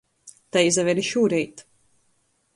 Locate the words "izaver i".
0.69-1.05